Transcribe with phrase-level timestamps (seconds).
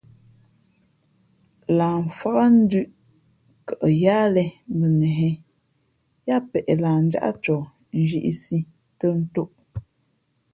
[1.77, 2.89] Lah mfák ndʉ̄p
[3.67, 5.29] kαʼ yáhlēh mbα nehē
[6.27, 7.65] yáá peʼ nah njáʼ coh
[7.99, 8.57] nzhīʼsī
[8.99, 9.49] tᾱ ntōʼ.